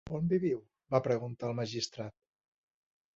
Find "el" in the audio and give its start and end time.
1.51-1.55